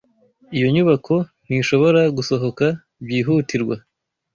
Iyo 0.55 0.67
nyubako 0.73 1.13
ntishobora 1.45 2.01
gusohoka 2.17 2.65
byihutirwa. 3.05 3.75